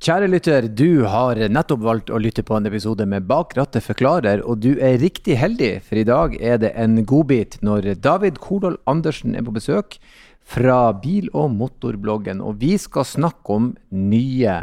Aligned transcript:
Kjære 0.00 0.30
lytter, 0.32 0.64
du 0.64 1.04
har 1.12 1.36
nettopp 1.52 1.82
valgt 1.84 2.08
å 2.08 2.16
lytte 2.16 2.40
på 2.40 2.54
en 2.56 2.64
episode 2.70 3.04
med 3.04 3.26
Bak 3.28 3.50
rattet 3.58 3.84
forklarer, 3.84 4.40
og 4.48 4.62
du 4.64 4.78
er 4.80 4.96
riktig 4.96 5.34
heldig, 5.36 5.82
for 5.84 6.00
i 6.00 6.04
dag 6.08 6.38
er 6.40 6.56
det 6.62 6.70
en 6.72 7.02
godbit 7.04 7.58
når 7.60 7.90
David 8.00 8.38
Kordal 8.40 8.78
Andersen 8.88 9.36
er 9.36 9.44
på 9.44 9.52
besøk 9.52 9.98
fra 10.40 10.78
bil- 11.02 11.28
og 11.36 11.52
motorbloggen, 11.52 12.40
og 12.40 12.62
vi 12.64 12.78
skal 12.80 13.04
snakke 13.04 13.58
om 13.58 13.74
nye 13.92 14.54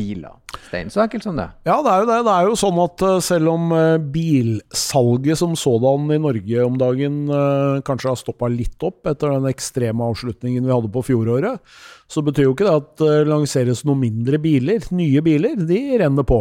biler. 0.00 0.36
Stein, 0.66 0.90
så 0.90 1.02
enkelt 1.04 1.26
som 1.26 1.36
det. 1.38 1.46
Ja, 1.68 1.76
det 1.84 1.92
er 1.92 2.02
jo 2.02 2.08
det. 2.08 2.18
Det 2.26 2.34
er 2.34 2.48
jo 2.48 2.58
sånn 2.58 2.78
at 2.82 3.04
uh, 3.04 3.16
selv 3.24 3.52
om 3.52 3.72
uh, 3.74 4.00
bilsalget 4.00 5.40
som 5.40 5.56
sådan 5.58 6.08
i 6.14 6.20
Norge 6.22 6.64
om 6.66 6.78
dagen 6.80 7.18
uh, 7.30 7.80
kanskje 7.86 8.12
har 8.12 8.20
stoppa 8.20 8.50
litt 8.50 8.86
opp 8.86 9.10
etter 9.10 9.34
den 9.36 9.50
ekstreme 9.50 10.06
avslutningen 10.10 10.64
vi 10.64 10.72
hadde 10.74 10.92
på 10.94 11.04
fjoråret, 11.10 11.60
så 12.10 12.24
betyr 12.26 12.48
jo 12.48 12.54
ikke 12.56 12.68
det 12.68 12.78
at 12.80 12.94
det 13.04 13.18
lanseres 13.28 13.84
noen 13.84 14.02
mindre 14.06 14.40
biler. 14.42 14.82
Nye 14.96 15.22
biler, 15.26 15.58
de 15.68 15.82
renner 16.02 16.26
på. 16.26 16.40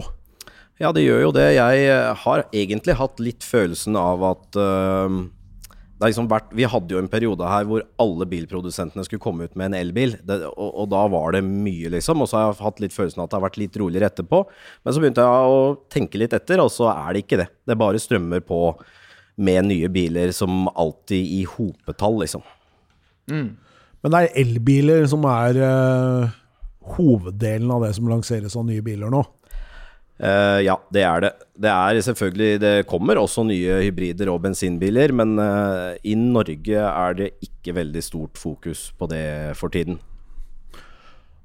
Ja, 0.79 0.93
det 0.95 1.03
gjør 1.03 1.27
jo 1.27 1.33
det. 1.35 1.49
Jeg 1.57 1.89
har 2.23 2.45
egentlig 2.55 2.95
hatt 2.95 3.19
litt 3.19 3.43
følelsen 3.43 3.97
av 3.99 4.23
at 4.29 4.59
Liksom 5.99 6.29
vært, 6.31 6.53
vi 6.55 6.63
hadde 6.63 6.95
jo 6.95 6.99
en 7.01 7.09
periode 7.11 7.47
her 7.47 7.65
hvor 7.67 7.83
alle 7.99 8.27
bilprodusentene 8.31 9.03
skulle 9.03 9.23
komme 9.23 9.49
ut 9.49 9.57
med 9.59 9.71
en 9.71 9.79
elbil. 9.81 10.13
Det, 10.23 10.37
og, 10.47 10.69
og, 10.69 10.85
da 10.93 11.01
var 11.11 11.35
det 11.35 11.41
mye, 11.43 11.91
liksom. 11.91 12.23
Og 12.23 12.29
så 12.31 12.37
har 12.37 12.45
jeg 12.47 12.61
hatt 12.63 12.79
litt 12.83 12.95
følelsen 12.95 13.19
av 13.19 13.27
at 13.27 13.33
det 13.33 13.37
har 13.39 13.45
vært 13.49 13.59
litt 13.59 13.79
roligere 13.81 14.07
etterpå. 14.07 14.39
Men 14.85 14.95
så 14.95 15.03
begynte 15.03 15.25
jeg 15.27 15.57
å 15.57 15.59
tenke 15.91 16.21
litt 16.21 16.35
etter, 16.37 16.63
og 16.63 16.71
så 16.71 16.87
er 16.93 17.11
det 17.11 17.25
ikke 17.25 17.41
det. 17.41 17.49
Det 17.67 17.77
bare 17.79 17.99
strømmer 17.99 18.45
på 18.47 18.61
med 19.39 19.67
nye 19.67 19.89
biler 19.91 20.31
som 20.35 20.67
alltid 20.71 21.35
i 21.39 21.43
hopetall, 21.47 22.21
liksom. 22.23 22.47
Mm. 23.31 23.49
Men 24.03 24.15
det 24.15 24.21
er 24.21 24.39
elbiler 24.41 25.03
som 25.11 25.27
er 25.27 25.59
uh, 25.59 26.31
hoveddelen 26.95 27.71
av 27.75 27.83
det 27.83 27.91
som 27.97 28.07
lanseres 28.11 28.55
av 28.55 28.67
nye 28.67 28.83
biler 28.85 29.11
nå? 29.11 29.23
Uh, 30.19 30.59
ja, 30.65 30.75
det 30.91 31.03
er 31.07 31.23
det. 31.23 31.31
Det 31.63 31.71
er 31.71 32.01
selvfølgelig 32.03 32.59
Det 32.59 32.73
kommer 32.91 33.15
også 33.21 33.45
nye 33.47 33.77
hybrider 33.85 34.27
og 34.33 34.41
bensinbiler, 34.43 35.13
men 35.15 35.39
uh, 35.39 35.95
i 36.03 36.15
Norge 36.19 36.75
er 36.75 37.15
det 37.15 37.29
ikke 37.45 37.77
veldig 37.77 38.03
stort 38.03 38.39
fokus 38.39 38.89
på 38.99 39.07
det 39.07 39.55
for 39.55 39.71
tiden. 39.71 39.99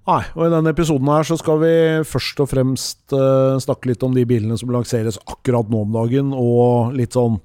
Nei, 0.04 0.20
og 0.34 0.42
i 0.44 0.50
denne 0.52 0.74
episoden 0.74 1.08
her 1.08 1.24
så 1.24 1.38
skal 1.40 1.62
vi 1.62 1.72
først 2.04 2.42
og 2.42 2.50
fremst 2.50 3.14
uh, 3.14 3.54
snakke 3.62 3.92
litt 3.92 4.02
om 4.04 4.12
de 4.12 4.26
bilene 4.28 4.58
som 4.60 4.74
lanseres 4.74 5.20
akkurat 5.22 5.70
nå 5.70 5.86
om 5.86 5.94
dagen, 5.94 6.34
og 6.34 6.92
litt 6.98 7.14
sånn 7.14 7.38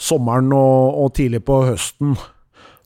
sommeren 0.00 0.54
og, 0.54 1.02
og 1.02 1.12
tidlig 1.18 1.42
på 1.50 1.64
høsten. 1.66 2.14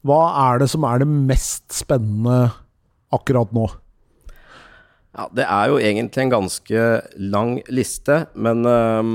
Hva 0.05 0.23
er 0.49 0.65
det 0.65 0.73
som 0.73 0.89
er 0.89 1.05
det 1.05 1.13
mest 1.13 1.69
spennende 1.77 2.49
akkurat 3.15 3.53
nå? 3.55 3.69
Ja, 5.15 5.29
det 5.31 5.45
er 5.47 5.71
jo 5.71 5.79
egentlig 5.79 6.25
en 6.25 6.33
ganske 6.33 6.85
lang 7.23 7.59
liste, 7.71 8.25
men 8.35 8.67
um, 8.67 9.13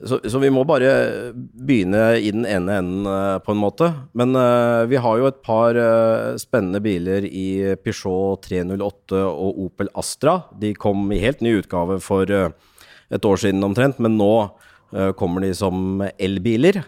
så, 0.00 0.16
så, 0.24 0.40
vi 0.42 0.48
må 0.50 0.64
bare 0.66 0.90
begynne 1.36 2.16
i 2.18 2.32
den 2.34 2.46
ene 2.48 2.78
enden, 2.80 3.06
uh, 3.06 3.36
på 3.44 3.54
en 3.54 3.60
måte. 3.60 3.90
Men 4.18 4.34
uh, 4.34 4.88
vi 4.90 4.98
har 4.98 5.20
jo 5.20 5.28
et 5.28 5.38
par 5.46 5.78
uh, 5.78 6.34
spennende 6.40 6.80
biler 6.82 7.26
i 7.28 7.76
Peugeot 7.84 8.42
308 8.48 9.20
og 9.28 9.60
Opel 9.66 9.92
Astra. 10.00 10.40
De 10.58 10.72
kom 10.74 11.04
i 11.14 11.20
helt 11.22 11.44
ny 11.44 11.60
utgave 11.60 12.00
for 12.02 12.26
et 12.30 13.30
år 13.30 13.42
siden 13.44 13.62
omtrent, 13.66 14.00
men 14.02 14.18
nå 14.18 14.32
kommer 15.14 15.44
de 15.44 15.52
som 15.54 16.00
elbiler. 16.18 16.80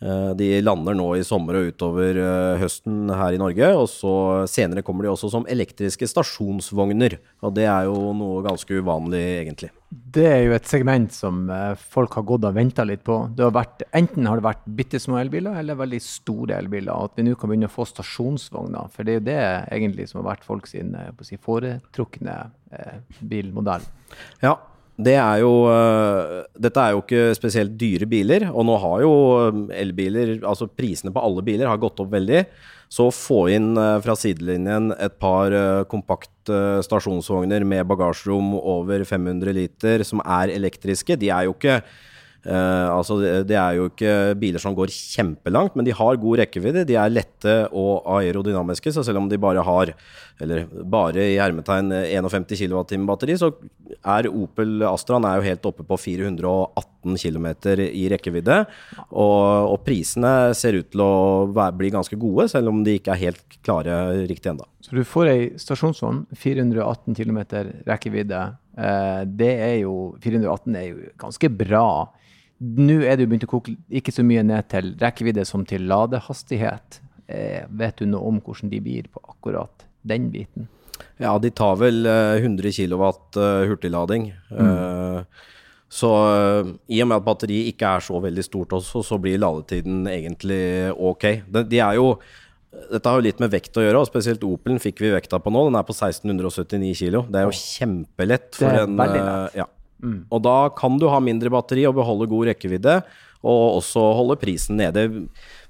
Eh, 0.00 0.30
de 0.38 0.60
lander 0.62 0.94
nå 0.94 1.08
i 1.18 1.24
sommer 1.26 1.58
og 1.58 1.72
utover 1.72 2.20
eh, 2.22 2.60
høsten 2.60 3.10
her 3.10 3.34
i 3.34 3.40
Norge. 3.40 3.70
Og 3.80 3.88
så 3.90 4.12
senere 4.50 4.84
kommer 4.86 5.04
de 5.04 5.12
også 5.12 5.30
som 5.32 5.48
elektriske 5.50 6.06
stasjonsvogner. 6.10 7.18
Og 7.42 7.56
det 7.56 7.66
er 7.66 7.88
jo 7.88 8.12
noe 8.16 8.44
ganske 8.46 8.78
uvanlig, 8.78 9.24
egentlig. 9.42 9.72
Det 9.88 10.26
er 10.28 10.42
jo 10.44 10.54
et 10.54 10.68
segment 10.68 11.12
som 11.14 11.46
eh, 11.50 11.74
folk 11.96 12.14
har 12.20 12.26
gått 12.28 12.46
og 12.46 12.56
venta 12.56 12.86
litt 12.86 13.02
på. 13.06 13.18
Har 13.40 13.54
vært, 13.56 13.82
enten 13.96 14.30
har 14.30 14.38
det 14.38 14.46
vært 14.46 14.70
bitte 14.78 15.02
små 15.02 15.18
elbiler 15.22 15.58
eller 15.58 15.80
veldig 15.82 16.02
store 16.04 16.60
elbiler. 16.62 16.94
At 16.94 17.18
vi 17.18 17.26
nå 17.26 17.34
kan 17.34 17.50
begynne 17.50 17.70
å 17.70 17.74
få 17.74 17.88
stasjonsvogner. 17.90 18.94
For 18.94 19.06
det 19.06 19.16
er 19.16 19.20
jo 19.20 19.28
det 19.32 19.42
egentlig 19.80 20.10
som 20.10 20.22
har 20.22 20.30
vært 20.34 20.46
folk 20.46 20.70
sin 20.70 20.94
si, 21.26 21.40
foretrukne 21.42 22.40
bilmodell. 23.24 23.86
Ja, 24.44 24.58
det 24.98 25.14
er 25.14 25.42
jo 25.44 25.52
uh, 25.70 26.42
Dette 26.58 26.82
er 26.82 26.94
jo 26.94 27.04
ikke 27.04 27.36
spesielt 27.38 27.76
dyre 27.78 28.08
biler, 28.10 28.48
og 28.50 28.66
nå 28.66 28.74
har 28.82 29.04
jo 29.04 29.12
eh, 29.44 29.60
elbiler 29.84 30.32
Altså 30.42 30.66
prisene 30.66 31.12
på 31.14 31.22
alle 31.22 31.44
biler 31.46 31.70
har 31.70 31.78
gått 31.78 32.02
opp 32.02 32.10
veldig. 32.10 32.42
Så 32.90 33.06
å 33.06 33.14
få 33.14 33.44
inn 33.54 33.70
uh, 33.78 34.00
fra 34.02 34.16
sidelinjen 34.18 34.90
et 34.98 35.14
par 35.22 35.54
kompakt 35.92 36.32
stasjonsvogner 36.48 37.60
med 37.68 37.84
bagasjerom 37.90 38.54
over 38.56 39.02
500 39.04 39.52
liter 39.52 40.04
som 40.08 40.22
er 40.24 40.48
elektriske, 40.54 41.18
de 41.20 41.28
er 41.28 41.44
jo 41.44 41.52
ikke 41.52 41.82
altså 42.48 43.18
det, 43.44 43.56
er 43.58 43.76
jo 43.76 43.88
ikke 43.90 44.12
biler 44.40 44.62
som 44.62 44.76
går 44.76 44.92
kjempelangt, 44.94 45.74
men 45.76 45.84
de 45.84 45.94
har 45.96 46.20
god 46.20 46.40
rekkevidde. 46.40 46.86
De 46.88 46.96
er 46.96 47.12
lette 47.12 47.56
og 47.76 48.06
aerodynamiske, 48.18 48.92
så 48.94 49.04
selv 49.04 49.20
om 49.20 49.28
de 49.28 49.40
bare 49.40 49.64
har, 49.64 49.92
eller 50.40 50.64
bare 50.88 51.26
i 51.34 51.38
hermetegn, 51.40 51.92
51 51.92 52.48
kWt 52.48 52.96
batteri, 53.08 53.36
så 53.40 53.50
er 54.00 54.30
Opel 54.30 54.84
Astraen 54.88 55.26
er 55.28 55.38
jo 55.38 55.46
helt 55.48 55.68
oppe 55.68 55.84
på 55.86 55.98
418 56.00 57.18
km 57.20 57.48
i 57.84 58.06
rekkevidde. 58.12 58.60
Og, 59.10 59.74
og, 59.74 59.78
prisene 59.86 60.54
ser 60.56 60.78
ut 60.78 60.90
til 60.92 61.04
å 61.04 61.14
være, 61.52 61.76
bli 61.78 61.92
ganske 61.94 62.18
gode, 62.20 62.48
selv 62.52 62.72
om 62.72 62.82
de 62.86 62.98
ikke 62.98 63.14
er 63.14 63.24
helt 63.28 63.58
klare 63.66 63.98
riktig 64.28 64.52
ennå. 64.52 64.66
Så 64.84 64.96
du 64.96 65.02
får 65.04 65.30
ei 65.32 65.40
stasjonsvogn, 65.60 66.24
418 66.38 67.18
km 67.18 67.40
rekkevidde. 67.88 68.44
Uh, 68.78 69.24
det 69.26 69.52
er 69.58 69.76
jo 69.82 70.14
418 70.22 70.78
er 70.78 70.86
jo 70.92 71.10
ganske 71.18 71.50
bra 71.50 71.88
nå 72.58 72.96
er 73.02 73.16
det 73.16 73.26
jo 73.26 73.30
begynt 73.32 73.46
å 73.46 73.52
koke 73.52 73.76
ikke 74.00 74.14
så 74.14 74.24
mye 74.26 74.42
ned 74.46 74.66
til 74.72 74.94
rekkevidde 75.00 75.44
som 75.48 75.66
til 75.68 75.86
ladehastighet. 75.90 77.00
Eh, 77.28 77.68
vet 77.68 78.00
du 78.00 78.08
noe 78.08 78.32
om 78.32 78.40
hvordan 78.42 78.72
de 78.72 78.80
blir 78.82 79.06
på 79.12 79.22
akkurat 79.28 79.86
den 80.08 80.30
biten? 80.34 80.66
Ja, 81.18 81.36
de 81.38 81.50
tar 81.54 81.78
vel 81.78 82.06
100 82.06 82.72
kW 82.74 83.04
hurtiglading. 83.70 84.32
Mm. 84.50 84.66
Uh, 84.66 85.54
så 85.88 86.10
i 86.90 86.98
og 87.00 87.08
med 87.08 87.16
at 87.16 87.26
batteriet 87.26 87.70
ikke 87.72 87.94
er 87.96 88.04
så 88.04 88.18
veldig 88.20 88.44
stort 88.44 88.74
også, 88.76 89.02
så 89.06 89.18
blir 89.22 89.40
ladetiden 89.40 90.02
egentlig 90.10 90.60
ok. 90.92 91.24
De, 91.48 91.64
de 91.70 91.80
er 91.80 91.96
jo 91.98 92.12
dette 92.68 93.08
har 93.08 93.18
jo 93.18 93.24
litt 93.24 93.40
med 93.40 93.50
vekt 93.52 93.78
å 93.80 93.82
gjøre, 93.82 94.02
og 94.02 94.08
spesielt 94.10 94.44
Opelen 94.46 94.80
fikk 94.82 95.00
vi 95.02 95.14
vekta 95.14 95.40
på 95.40 95.50
nå. 95.52 95.64
Den 95.68 95.78
er 95.80 95.86
på 95.88 95.96
1679 95.96 96.92
kg. 97.00 97.22
Det 97.32 97.40
er 97.40 97.48
jo 97.48 97.56
kjempelett 97.56 98.58
for 98.58 98.82
en 98.84 98.98
lett. 99.00 99.56
Ja. 99.56 99.66
Mm. 100.02 100.18
Og 100.30 100.42
da 100.44 100.58
kan 100.78 100.98
du 101.00 101.08
ha 101.10 101.20
mindre 101.22 101.52
batteri 101.52 101.86
og 101.88 101.96
beholde 101.98 102.28
god 102.30 102.52
rekkevidde, 102.52 103.00
og 103.46 103.78
også 103.78 104.02
holde 104.18 104.38
prisen 104.40 104.78
nede. 104.80 105.08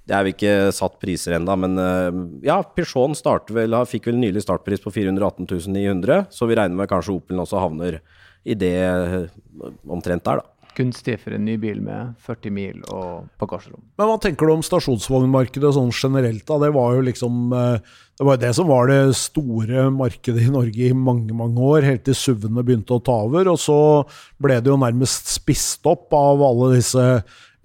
Det 0.09 0.16
er 0.16 0.25
vi 0.25 0.33
ikke 0.33 0.55
satt 0.72 0.97
priser 1.03 1.37
ennå, 1.37 1.56
men 1.61 1.81
eh, 1.83 2.21
ja, 2.49 2.61
Peugeot 2.65 3.53
vel, 3.53 3.77
fikk 3.88 4.09
vel 4.09 4.21
nylig 4.21 4.44
startpris 4.44 4.81
på 4.84 4.93
418 4.94 5.69
900, 5.69 6.28
så 6.33 6.49
vi 6.49 6.56
regner 6.56 6.78
med 6.78 6.88
kanskje 6.88 7.19
Opelen 7.19 7.44
også 7.44 7.61
havner 7.61 8.00
i 8.49 8.56
det 8.56 8.77
eh, 8.81 9.27
omtrent 9.88 10.25
der, 10.25 10.41
da 10.41 10.58
gunstig 10.78 11.19
for 11.21 11.34
en 11.37 11.44
ny 11.44 11.59
bil 11.61 11.81
med 11.84 12.15
40 12.25 12.55
mil 12.55 12.83
og 12.94 13.27
bagasjerom. 13.43 13.83
Men 13.99 14.11
hva 14.11 14.19
tenker 14.22 14.49
du 14.49 14.55
om 14.55 14.65
stasjonsvognmarkedet 14.65 15.75
sånn 15.77 15.91
generelt? 15.93 16.47
da? 16.49 16.61
Det 16.62 16.71
var 16.77 16.94
jo 16.97 17.06
liksom 17.09 17.53
eh, 17.59 17.97
det 18.19 18.27
var 18.27 18.39
det 18.43 18.50
som 18.56 18.66
var 18.66 18.88
det 18.91 19.15
store 19.15 19.88
markedet 19.94 20.49
i 20.49 20.50
Norge 20.50 20.88
i 20.88 20.94
mange 20.94 21.34
mange 21.38 21.62
år, 21.62 21.84
helt 21.87 22.03
til 22.06 22.17
SUV-ene 22.19 22.65
begynte 22.67 22.97
å 22.97 23.03
ta 23.05 23.15
over. 23.28 23.53
Og 23.53 23.61
så 23.62 23.78
ble 24.43 24.56
det 24.59 24.72
jo 24.72 24.78
nærmest 24.81 25.31
spist 25.31 25.87
opp 25.87 26.11
av 26.19 26.43
alle 26.43 26.72
disse 26.78 27.05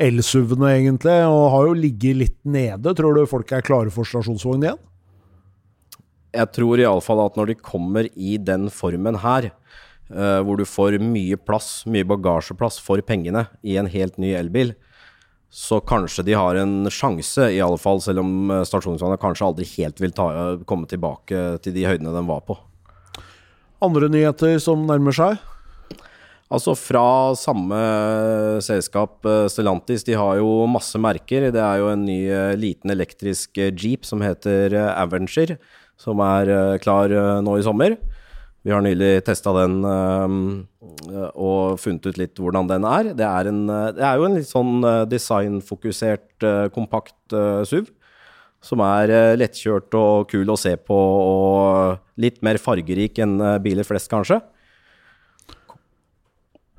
el-SUV-ene, 0.02 0.76
egentlig, 0.78 1.16
og 1.26 1.52
har 1.56 1.68
jo 1.70 1.78
ligget 1.78 2.20
litt 2.20 2.40
nede. 2.46 2.94
Tror 2.94 3.18
du 3.18 3.26
folk 3.30 3.50
er 3.54 3.66
klare 3.66 3.94
for 3.94 4.06
stasjonsvogn 4.06 4.68
igjen? 4.68 4.82
Jeg 6.34 6.50
tror 6.54 6.82
iallfall 6.82 7.26
at 7.28 7.36
når 7.38 7.52
de 7.52 7.58
kommer 7.62 8.10
i 8.14 8.38
den 8.42 8.70
formen 8.74 9.20
her, 9.22 9.52
Uh, 10.12 10.44
hvor 10.44 10.60
du 10.60 10.66
får 10.68 11.00
mye 11.02 11.38
plass, 11.40 11.86
mye 11.90 12.06
bagasjeplass 12.06 12.76
for 12.84 13.02
pengene 13.08 13.48
i 13.64 13.78
en 13.80 13.88
helt 13.90 14.20
ny 14.22 14.34
elbil. 14.38 14.74
Så 15.54 15.78
kanskje 15.86 16.26
de 16.28 16.36
har 16.36 16.58
en 16.58 16.90
sjanse, 16.92 17.46
i 17.54 17.62
alle 17.62 17.78
fall, 17.78 18.00
selv 18.02 18.24
om 18.24 18.50
eh, 18.50 18.64
stasjonsvogna 18.66 19.20
kanskje 19.22 19.46
aldri 19.46 19.68
helt 19.76 20.00
vil 20.02 20.14
ta, 20.18 20.26
komme 20.66 20.90
tilbake 20.90 21.44
til 21.62 21.76
de 21.76 21.84
høydene 21.86 22.10
den 22.10 22.26
var 22.26 22.42
på. 22.48 22.56
Andre 23.86 24.10
nyheter 24.10 24.58
som 24.64 24.88
nærmer 24.90 25.14
seg? 25.14 25.38
Altså 26.50 26.74
Fra 26.78 27.06
samme 27.38 27.78
selskap, 28.66 29.20
eh, 29.30 29.46
Stellantis, 29.54 30.08
de 30.10 30.18
har 30.18 30.42
jo 30.42 30.66
masse 30.66 30.98
merker. 30.98 31.52
Det 31.54 31.62
er 31.62 31.84
jo 31.84 31.94
en 31.94 32.02
ny 32.10 32.18
liten 32.58 32.90
elektrisk 32.96 33.62
jeep 33.62 34.10
som 34.10 34.26
heter 34.26 34.74
Avenger, 34.90 35.60
som 36.02 36.18
er 36.26 36.80
klar 36.82 37.14
nå 37.46 37.60
i 37.62 37.70
sommer. 37.70 38.00
Vi 38.64 38.72
har 38.72 38.84
nylig 38.84 39.18
testa 39.28 39.52
den 39.58 39.82
uh, 39.84 41.34
og 41.36 41.82
funnet 41.84 42.06
ut 42.08 42.20
litt 42.20 42.40
hvordan 42.40 42.70
den 42.70 42.86
er. 42.88 43.10
Det 43.18 43.26
er, 43.28 43.50
en, 43.52 43.66
eh, 43.68 43.90
det 43.98 44.06
er 44.08 44.20
jo 44.20 44.28
en 44.28 44.38
litt 44.38 44.48
sånn 44.48 44.78
uh, 44.86 45.04
designfokusert, 45.10 46.30
uh, 46.46 46.70
kompakt 46.72 47.36
SUV. 47.68 47.92
Som 48.64 48.80
er 48.80 49.12
lettkjørt 49.36 49.92
og 50.00 50.30
kul 50.32 50.48
å 50.48 50.56
se 50.56 50.72
på, 50.80 50.96
og 50.96 51.98
litt 52.24 52.38
mer 52.48 52.56
fargerik 52.64 53.20
enn 53.20 53.34
biler 53.60 53.84
flest, 53.84 54.08
kanskje. 54.08 54.38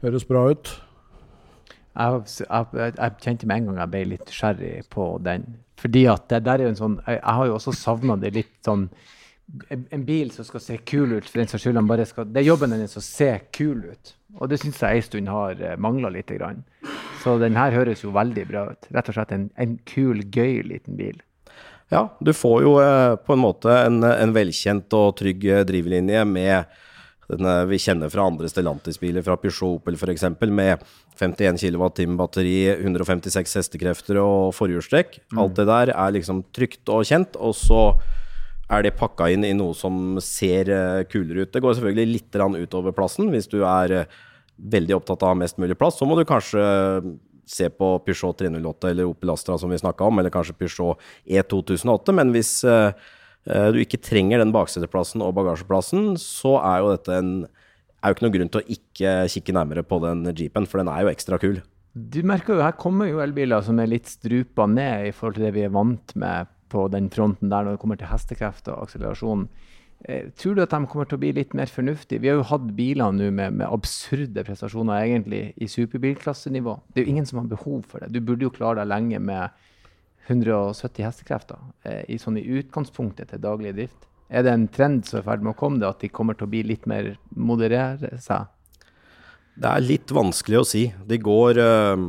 Høres 0.01 0.25
bra 0.25 0.47
ut. 0.49 0.71
Jeg, 1.93 2.23
jeg, 2.41 2.95
jeg, 2.97 3.13
kjente 3.21 3.51
med 3.51 3.61
en 3.61 3.69
gang 3.69 3.83
jeg 3.83 3.93
ble 3.93 4.03
litt 4.15 4.25
nysgjerrig 4.31 4.73
på 4.97 5.11
den. 5.29 5.45
Fordi 5.77 6.07
at 6.09 6.25
det 6.33 6.41
der 6.47 6.63
er 6.63 6.71
jo 6.71 6.73
en 6.73 6.81
sånn 6.81 6.97
Jeg, 7.03 7.19
jeg 7.19 7.37
har 7.37 7.51
jo 7.51 7.59
også 7.59 7.77
savna 7.77 8.17
det 8.23 8.33
litt 8.33 8.55
sånn 8.65 8.89
en, 9.69 10.05
bil 10.05 10.31
som 10.33 10.47
skal 10.47 10.63
se 10.63 10.77
kul 10.89 11.13
ut, 11.13 11.27
for 11.29 11.41
den 11.41 11.51
saks 11.51 11.67
skyld. 11.67 11.81
Bare 11.89 12.07
skal, 12.09 12.29
det 12.31 12.43
er 12.43 12.49
jobben 12.49 12.75
hennes 12.75 12.97
å 12.97 13.03
se 13.05 13.31
kul 13.55 13.85
ut. 13.91 14.15
Og 14.41 14.51
det 14.51 14.59
syns 14.63 14.81
jeg 14.83 15.01
en 15.01 15.07
stund 15.09 15.31
har 15.31 15.61
eh, 15.61 15.77
mangla 15.79 16.11
litt. 16.15 16.33
Så 17.23 17.37
den 17.43 17.59
her 17.59 17.75
høres 17.77 18.03
jo 18.03 18.15
veldig 18.15 18.47
bra 18.51 18.67
ut. 18.73 18.89
Rett 18.95 19.11
og 19.11 19.19
slett 19.19 19.35
en, 19.37 19.51
en 19.61 19.77
kul, 19.89 20.25
gøy 20.25 20.65
liten 20.67 20.99
bil. 20.99 21.21
Ja, 21.93 22.09
du 22.19 22.33
får 22.35 22.65
jo 22.65 22.79
eh, 22.83 23.15
på 23.21 23.37
en 23.37 23.45
måte 23.45 23.77
en, 23.85 24.01
en 24.07 24.35
velkjent 24.35 24.97
og 24.97 25.15
trygg 25.21 25.45
eh, 25.47 25.63
drivlinje 25.69 26.25
med 26.27 26.81
denne 27.31 27.53
vi 27.71 27.79
kjenner 27.81 28.11
fra 28.13 28.27
andre 28.29 28.51
Stellantis-biler, 28.51 29.25
fra 29.25 29.37
Peugeot 29.41 29.79
Opel 29.79 29.97
f.eks., 29.97 30.27
med 30.45 30.83
51 31.17 31.63
kWt 31.63 32.05
batteri, 32.19 32.59
156 32.75 33.57
hestekrefter 33.61 34.19
og 34.21 34.53
forhjulstrekk. 34.57 35.21
Mm. 35.33 35.41
Alt 35.45 35.57
det 35.61 35.67
der 35.71 35.95
er 35.95 36.15
liksom 36.17 36.43
trygt 36.57 36.91
og 36.93 37.07
kjent, 37.09 37.39
og 37.41 37.57
så 37.57 37.87
er 38.73 38.85
det 38.87 38.95
pakka 38.99 39.29
inn 39.33 39.45
i 39.45 39.55
noe 39.57 39.77
som 39.77 40.17
ser 40.25 40.71
uh, 40.73 41.03
kulere 41.11 41.45
ut. 41.45 41.53
Det 41.53 41.63
går 41.65 41.77
selvfølgelig 41.77 42.13
litt 42.13 42.39
utover 42.65 42.95
plassen. 42.97 43.29
Hvis 43.35 43.51
du 43.53 43.61
er 43.63 43.97
uh, 44.05 44.19
veldig 44.57 44.97
opptatt 44.97 45.25
av 45.27 45.37
mest 45.37 45.59
mulig 45.61 45.77
plass, 45.77 45.99
så 45.99 46.09
må 46.09 46.17
du 46.17 46.25
kanskje 46.29 46.63
se 47.45 47.69
på 47.69 47.91
Peugeot 48.07 48.39
308 48.41 48.91
eller 48.91 49.11
Opel 49.11 49.35
Astra 49.35 49.59
som 49.61 49.73
vi 49.73 49.81
snakka 49.81 50.07
om, 50.07 50.19
eller 50.19 50.33
kanskje 50.33 50.57
Peugeot 50.57 51.01
E2008. 51.29 52.15
Men 52.17 52.31
hvis 52.33 52.63
du 52.65 53.77
ikke 53.83 54.01
trenger 54.01 54.41
den 54.41 54.55
bakseteplassen 54.55 55.21
og 55.21 55.35
bagasjeplassen, 55.37 56.15
så 56.17 56.55
er 56.63 56.79
jo 56.81 56.95
dette 56.95 57.19
en 57.19 57.35
er 58.05 58.13
jo 58.13 58.19
ikke 58.19 58.27
noen 58.27 58.35
grunn 58.37 58.51
til 58.53 58.61
å 58.61 58.75
ikke 58.77 59.13
kikke 59.33 59.55
nærmere 59.57 59.85
på 59.87 59.99
den 60.05 60.27
jeepen, 60.37 60.69
for 60.69 60.81
den 60.81 60.91
er 60.93 61.05
jo 61.05 61.13
ekstra 61.13 61.39
kul. 61.41 61.61
Du 61.95 62.21
merker 62.27 62.57
jo, 62.57 62.65
Her 62.65 62.77
kommer 62.77 63.09
jo 63.09 63.23
elbiler 63.23 63.63
som 63.65 63.79
er 63.81 63.93
litt 63.93 64.11
strupa 64.11 64.67
ned 64.69 65.09
i 65.09 65.15
forhold 65.15 65.39
til 65.39 65.47
det 65.47 65.55
vi 65.57 65.65
er 65.65 65.73
vant 65.73 66.15
med 66.19 66.51
på 66.73 66.87
den 66.93 67.11
fronten 67.13 67.53
der 67.53 67.65
når 67.65 67.77
det 67.77 67.83
kommer 67.83 68.01
til 68.01 68.11
hestekreft 68.11 68.69
og 68.73 68.87
akselerasjon. 68.87 69.49
Eh, 70.05 70.31
tror 70.37 70.57
du 70.57 70.63
at 70.65 70.73
de 70.75 70.87
kommer 70.91 71.09
til 71.09 71.17
å 71.17 71.23
bli 71.23 71.31
litt 71.37 71.55
mer 71.57 71.71
fornuftige? 71.71 72.21
Vi 72.21 72.29
har 72.29 72.37
jo 72.37 72.49
hatt 72.51 72.67
biler 72.77 73.15
nå 73.15 73.31
med, 73.31 73.57
med, 73.57 73.67
absurde 73.69 74.45
prestasjoner 74.45 75.07
egentlig 75.07 75.45
i 75.57 75.69
superbilklassenivå. 75.71 76.75
Det 76.93 77.01
er 77.01 77.07
jo 77.07 77.15
ingen 77.15 77.29
som 77.29 77.41
har 77.41 77.53
behov 77.53 77.87
for 77.89 78.05
det. 78.05 78.13
Du 78.13 78.21
burde 78.21 78.45
jo 78.45 78.53
klare 78.53 78.83
deg 78.83 78.91
lenge 78.91 79.21
med 79.25 79.65
170 80.27 81.05
hestekrefter 81.05 81.63
eh, 81.89 82.03
i, 82.13 82.19
sånn 82.21 82.37
i 82.41 82.45
utgangspunktet 82.59 83.33
til 83.33 83.45
daglig 83.45 83.73
drift. 83.79 84.11
Er 84.29 84.45
det 84.45 84.53
en 84.53 84.69
trend 84.73 85.05
som 85.07 85.21
er 85.21 85.25
i 85.25 85.29
ferd 85.29 85.45
med 85.45 85.55
å 85.55 85.59
komme, 85.59 85.81
det, 85.81 85.89
at 85.89 86.05
de 86.05 86.13
kommer 86.13 86.37
til 86.37 86.49
å 86.49 86.53
bli 86.53 86.65
litt 86.67 86.89
mer 86.91 87.15
moderere 87.37 88.19
seg? 88.21 88.51
Det 89.55 89.71
er 89.71 89.85
litt 89.85 90.13
vanskelig 90.13 90.61
å 90.61 90.67
si. 90.67 90.85
De 91.07 91.21
går 91.23 91.61
øh, 91.63 92.07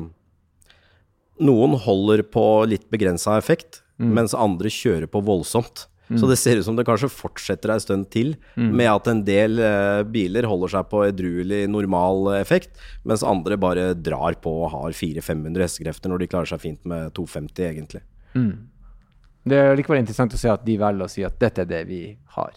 Noen 1.45 1.75
holder 1.83 2.23
på 2.31 2.45
litt 2.71 2.87
begrensa 2.91 3.35
effekt 3.37 3.84
mm. 4.01 4.13
mens 4.17 4.35
andre 4.37 4.71
kjører 4.71 5.09
på 5.11 5.21
voldsomt. 5.25 5.87
Mm. 6.07 6.19
Så 6.21 6.27
det 6.29 6.37
ser 6.37 6.59
ut 6.59 6.65
som 6.67 6.75
det 6.77 6.85
kanskje 6.85 7.09
fortsetter 7.09 7.71
ei 7.73 7.81
stund 7.81 8.09
til, 8.13 8.35
mm. 8.53 8.69
med 8.77 8.91
at 8.91 9.07
en 9.09 9.23
del 9.25 9.57
eh, 9.57 10.03
biler 10.05 10.45
holder 10.45 10.75
seg 10.75 10.91
på 10.91 11.01
edruelig 11.07 11.63
normal 11.71 12.35
effekt, 12.37 12.77
mens 13.09 13.25
andre 13.25 13.57
bare 13.57 13.87
drar 13.97 14.37
på 14.41 14.53
og 14.67 14.69
har 14.75 14.93
400-500 14.93 15.65
hestekrefter 15.65 16.13
når 16.13 16.21
de 16.21 16.29
klarer 16.29 16.51
seg 16.53 16.61
fint 16.61 16.85
med 16.85 17.09
250, 17.17 17.65
egentlig. 17.71 18.03
Mm. 18.35 18.53
Det 19.45 19.57
er 19.61 19.75
likevel 19.77 20.01
interessant 20.01 20.33
å 20.33 20.41
se 20.41 20.49
at 20.49 20.63
de 20.65 20.77
velger 20.81 21.05
å 21.05 21.11
si 21.11 21.25
at 21.25 21.41
dette 21.41 21.65
er 21.65 21.69
det 21.69 21.83
vi 21.89 22.01
har. 22.37 22.53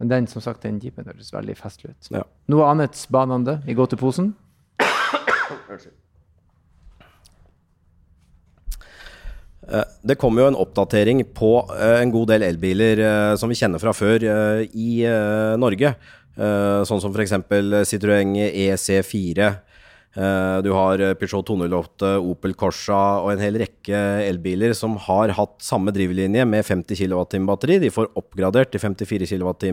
Men 0.00 0.12
den 0.12 0.26
som 0.28 0.44
sagt, 0.44 0.64
den 0.64 0.80
jeepen 0.80 1.08
høres 1.08 1.32
veldig 1.32 1.56
festlig 1.56 1.94
ut. 1.94 2.10
Ja. 2.12 2.24
Noe 2.52 2.68
annet 2.68 2.96
spanende 2.98 3.62
i 3.68 3.76
gåteposen? 3.76 4.34
Unnskyld. 4.76 5.94
Det 10.06 10.14
kommer 10.20 10.44
jo 10.44 10.50
en 10.52 10.58
oppdatering 10.62 11.24
på 11.34 11.50
eh, 11.74 12.00
en 12.02 12.12
god 12.14 12.30
del 12.30 12.44
elbiler 12.46 13.02
eh, 13.02 13.32
som 13.40 13.50
vi 13.50 13.58
kjenner 13.58 13.82
fra 13.82 13.94
før 13.96 14.22
i 14.70 14.90
Norge. 15.58 15.94
Sånn 16.36 17.00
som 17.00 17.14
f.eks. 17.16 17.32
Citroën 17.88 18.34
EC4. 18.44 19.46
Du 20.60 20.68
har 20.76 21.00
Peugeot 21.16 21.46
208, 21.48 22.10
Opel 22.20 22.52
Corsa 22.60 22.98
og 23.22 23.30
en 23.32 23.40
hel 23.40 23.56
rekke 23.62 24.02
elbiler 24.26 24.74
som 24.76 24.98
har 25.06 25.32
hatt 25.38 25.56
samme 25.64 25.94
drivlinje 25.96 26.44
med 26.44 26.68
50 26.68 27.00
kWt 27.00 27.38
batteri. 27.48 27.78
De 27.80 27.92
får 27.92 28.12
oppgradert 28.20 28.68
til 28.74 28.84
54 28.84 29.30
kWt. 29.32 29.72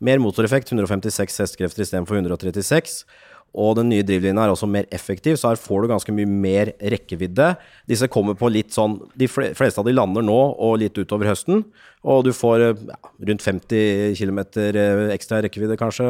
Mer 0.00 0.24
motoreffekt, 0.24 0.72
156 0.72 1.36
hestekrefter 1.44 1.84
istedenfor 1.84 2.16
136. 2.18 3.04
Og 3.54 3.76
den 3.78 3.90
nye 3.92 4.02
drivlinja 4.06 4.48
er 4.48 4.52
også 4.52 4.66
mer 4.66 4.88
effektiv, 4.94 5.36
så 5.38 5.52
her 5.52 5.60
får 5.60 5.84
du 5.84 5.90
ganske 5.92 6.14
mye 6.16 6.26
mer 6.26 6.72
rekkevidde. 6.94 7.52
Disse 7.90 8.08
kommer 8.10 8.34
på 8.38 8.50
litt 8.50 8.74
sånn 8.74 8.96
De 9.14 9.28
fleste 9.30 9.78
av 9.78 9.86
de 9.86 9.94
lander 9.94 10.26
nå 10.26 10.38
og 10.52 10.80
litt 10.82 10.98
utover 10.98 11.30
høsten. 11.30 11.62
Og 12.02 12.24
du 12.26 12.32
får 12.34 12.64
ja, 12.66 12.98
rundt 13.30 13.44
50 13.46 14.16
km 14.18 14.40
eh, 14.60 15.12
ekstra 15.14 15.38
rekkevidde, 15.44 15.78
kanskje. 15.80 16.08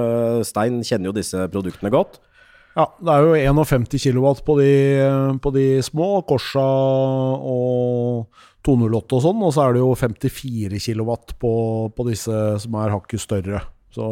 Stein 0.49 0.81
kjenner 0.87 1.13
jo 1.13 1.19
disse 1.19 1.45
produktene 1.53 1.93
godt. 1.93 2.19
Ja, 2.75 2.89
det 2.99 3.13
er 3.13 3.29
jo 3.29 3.35
51 3.63 3.85
kW 3.93 4.25
på 4.47 4.57
de, 4.59 4.73
på 5.39 5.53
de 5.55 5.67
små, 5.87 6.09
Korsa 6.27 6.65
og 6.65 8.25
208 8.67 9.19
og 9.19 9.23
sånn. 9.29 9.45
Og 9.47 9.53
så 9.55 9.67
er 9.67 9.77
det 9.77 9.85
jo 9.85 9.93
54 10.01 10.81
kW 10.89 11.13
på, 11.39 11.53
på 11.95 12.09
disse 12.09 12.41
som 12.65 12.81
er 12.81 12.97
hakket 12.97 13.23
større. 13.23 13.63
Så 13.95 14.09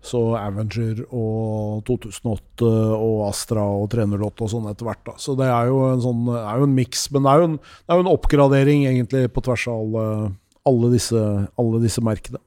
så 0.00 0.20
Avenger 0.38 1.02
og 1.12 1.82
2008 1.88 2.68
og 2.96 3.24
Astra 3.26 3.64
og 3.82 3.90
308 3.92 4.46
og 4.46 4.52
sånn 4.54 4.68
etter 4.70 4.88
hvert. 4.88 5.02
da. 5.04 5.16
Så 5.20 5.34
det 5.38 5.48
er 5.52 5.68
jo 5.68 5.82
en 5.90 6.04
sånn, 6.04 6.22
en 6.32 6.76
miks. 6.76 7.08
Men 7.12 7.26
det 7.26 7.32
er 7.32 7.44
en, 7.46 7.56
det 7.60 7.92
er 7.92 8.00
jo 8.00 8.06
en, 8.06 8.14
oppgradering 8.14 8.86
egentlig 8.88 9.26
på 9.34 9.44
tvers 9.44 9.66
av 9.68 9.82
alle, 9.82 10.06
alle, 10.70 10.92
disse, 10.94 11.24
alle 11.60 11.82
disse 11.84 12.04
merkene. 12.04 12.40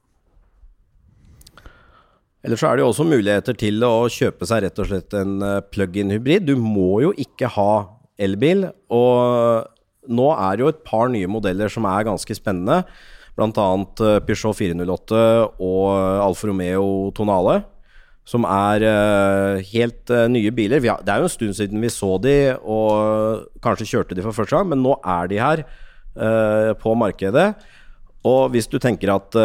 Ellers 2.44 2.60
så 2.60 2.72
er 2.72 2.76
det 2.76 2.84
jo 2.84 2.90
også 2.90 3.06
muligheter 3.08 3.56
til 3.56 3.86
å 3.88 3.94
kjøpe 4.12 4.50
seg 4.50 4.66
rett 4.66 4.82
og 4.82 4.90
slett 4.90 5.14
en 5.16 5.38
eh, 5.46 5.62
plug-in 5.72 6.12
hybrid. 6.12 6.50
Du 6.50 6.58
må 6.60 6.98
jo 7.06 7.14
ikke 7.16 7.48
ha 7.54 7.72
elbil. 8.20 8.66
Og 8.92 9.70
nå 10.12 10.26
er 10.34 10.58
det 10.58 10.66
jo 10.66 10.74
et 10.74 10.84
par 10.90 11.14
nye 11.14 11.30
modeller 11.32 11.72
som 11.72 11.86
er 11.88 12.10
ganske 12.10 12.36
spennende 12.36 12.82
bl.a. 13.38 13.68
Eh, 14.08 14.20
Peugeot 14.28 14.58
408 14.58 15.22
og 15.64 15.86
Alfa 16.24 16.50
Romeo 16.50 17.12
Tonale. 17.16 17.62
Som 18.24 18.46
er 18.48 18.86
uh, 18.88 19.58
helt 19.74 20.08
nye 20.32 20.52
biler. 20.56 20.80
Har, 20.88 21.02
det 21.04 21.12
er 21.12 21.20
jo 21.20 21.28
en 21.28 21.32
stund 21.34 21.58
siden 21.58 21.82
vi 21.84 21.90
så 21.92 22.14
de 22.24 22.56
og 22.56 23.50
kanskje 23.66 23.90
kjørte 23.90 24.16
de 24.16 24.24
for 24.24 24.38
første 24.38 24.56
gang, 24.56 24.70
men 24.72 24.80
nå 24.80 24.94
er 25.04 25.28
de 25.28 25.42
her 25.44 25.66
på 26.80 26.94
markedet. 26.96 27.50
Og 28.24 28.54
hvis 28.54 28.70
du 28.72 28.78
tenker 28.80 29.12
at 29.12 29.36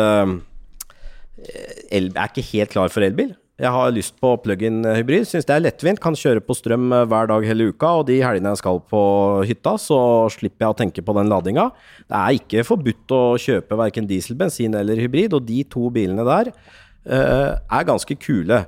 el 1.91 2.11
er 2.13 2.31
ikke 2.31 2.45
helt 2.53 2.71
klar 2.71 2.93
for 2.93 3.03
elbil, 3.03 3.33
jeg 3.59 3.75
har 3.75 3.91
lyst 3.91 4.15
på 4.23 4.37
plug-in 4.39 4.85
hybrid. 4.87 5.27
Syns 5.27 5.47
det 5.49 5.55
er 5.57 5.65
lettvint. 5.65 5.99
Kan 6.03 6.15
kjøre 6.19 6.43
på 6.47 6.55
strøm 6.55 6.93
eh, 6.95 7.07
hver 7.11 7.27
dag 7.31 7.47
hele 7.47 7.73
uka. 7.73 7.91
Og 7.99 8.05
de 8.07 8.21
helgene 8.23 8.53
jeg 8.55 8.61
skal 8.61 8.79
på 8.87 9.01
hytta, 9.49 9.73
så 9.83 10.01
slipper 10.31 10.65
jeg 10.65 10.75
å 10.75 10.77
tenke 10.79 11.03
på 11.03 11.15
den 11.17 11.31
ladinga. 11.33 11.65
Det 12.07 12.21
er 12.21 12.37
ikke 12.39 12.67
forbudt 12.69 13.15
å 13.17 13.23
kjøpe 13.43 13.79
verken 13.81 14.07
diesel, 14.07 14.37
bensin 14.39 14.77
eller 14.79 15.01
hybrid, 15.03 15.35
og 15.35 15.49
de 15.49 15.65
to 15.67 15.89
bilene 15.95 16.23
der 16.29 16.53
uh, 16.53 17.59
er 17.59 17.89
ganske 17.89 18.15
kule. 18.23 18.61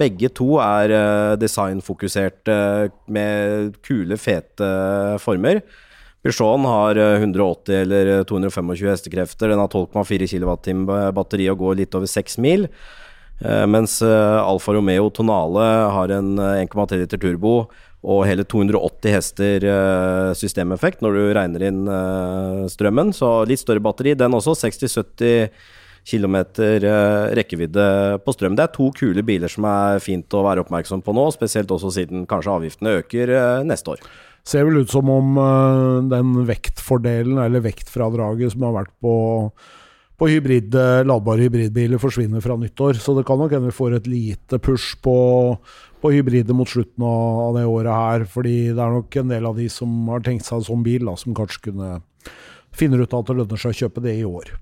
Begge 0.00 0.30
to 0.32 0.56
er 0.64 0.94
uh, 0.96 1.34
designfokuserte 1.40 2.56
uh, 2.88 2.94
med 3.12 3.76
kule, 3.84 4.16
fete 4.20 4.70
former. 5.20 5.60
Peugeoten 6.24 6.64
har 6.66 6.98
180 6.98 7.82
eller 7.82 8.10
225 8.28 8.88
hestekrefter. 8.88 9.52
Den 9.52 9.60
har 9.60 9.68
12,4 9.70 10.30
kWt 10.32 10.72
batteri 11.16 11.50
og 11.52 11.60
går 11.60 11.78
litt 11.84 12.00
over 12.00 12.10
6 12.10 12.40
mil. 12.42 12.66
Eh, 13.40 13.66
mens 13.70 14.00
eh, 14.02 14.38
Alfa 14.42 14.72
Romeo 14.74 15.10
Tonale 15.14 15.66
har 15.94 16.10
en 16.10 16.38
1,3 16.38 16.92
eh, 16.92 16.98
liter 17.04 17.20
turbo 17.22 17.68
og 18.08 18.22
hele 18.26 18.44
280 18.46 19.10
hester 19.10 19.64
systemeffekt 20.38 21.00
når 21.02 21.16
du 21.16 21.22
regner 21.34 21.64
inn 21.66 21.80
strømmen. 22.70 23.10
Så 23.10 23.26
litt 23.50 23.58
større 23.58 23.82
batteri, 23.82 24.12
den 24.14 24.36
også. 24.38 24.54
60-70 24.54 25.48
km 26.06 26.36
rekkevidde 27.34 27.88
på 28.22 28.34
strøm. 28.36 28.54
Det 28.54 28.68
er 28.68 28.72
to 28.76 28.86
kule 28.94 29.24
biler 29.26 29.50
som 29.50 29.66
er 29.66 29.98
fint 30.00 30.30
å 30.30 30.44
være 30.46 30.62
oppmerksom 30.62 31.02
på 31.02 31.16
nå, 31.18 31.26
spesielt 31.34 31.74
også 31.74 31.90
siden 31.98 32.22
kanskje 32.30 32.54
avgiftene 32.54 32.94
øker 33.00 33.34
neste 33.66 33.96
år. 33.96 34.06
Ser 34.46 34.70
vel 34.70 34.86
ut 34.86 34.94
som 34.94 35.10
om 35.10 35.42
den 36.14 36.38
vektfordelen, 36.48 37.42
eller 37.42 37.66
vektfradraget 37.66 38.54
som 38.54 38.62
har 38.70 38.78
vært 38.78 38.94
på 39.02 39.16
på 40.18 40.28
hybrid, 40.32 40.74
eh, 40.74 41.04
ladbare 41.06 41.44
hybridbiler 41.46 42.00
forsvinner 42.02 42.42
fra 42.42 42.56
nyttår. 42.58 42.98
Så 42.98 43.14
det 43.16 43.26
kan 43.26 43.38
nok 43.38 43.54
hende 43.54 43.70
vi 43.70 43.76
får 43.76 43.96
et 43.96 44.08
lite 44.10 44.58
push 44.58 44.96
på, 45.02 45.58
på 46.02 46.12
hybrider 46.14 46.56
mot 46.58 46.68
slutten 46.68 47.04
av, 47.06 47.54
det 47.54 47.66
året 47.66 47.94
her. 47.94 48.26
Fordi 48.26 48.56
det 48.72 48.82
er 48.82 48.96
nok 48.96 49.16
en 49.16 49.28
del 49.34 49.46
av 49.46 49.60
de 49.60 49.68
som 49.70 50.08
har 50.10 50.24
tenkt 50.26 50.48
seg 50.48 50.58
en 50.58 50.70
sånn 50.72 50.82
bil, 50.86 51.06
da, 51.06 51.14
som 51.16 51.36
kanskje 51.38 51.70
kunne 51.70 52.00
finner 52.74 53.02
ut 53.02 53.14
at 53.14 53.30
det 53.30 53.38
lønner 53.38 53.62
seg 53.62 53.74
å 53.74 53.78
kjøpe 53.84 54.02
det 54.02 54.18
i 54.18 54.26
år. 54.26 54.52